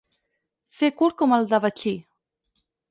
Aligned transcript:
Fer 0.79 0.89
curt 1.03 1.21
com 1.21 1.37
el 1.39 1.47
de 1.53 1.61
Betxí. 1.67 1.95